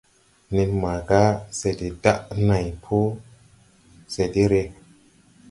[0.55, 1.19] Nen maaga
[1.59, 2.97] se de daʼ nãy po,
[4.13, 4.63] se de re.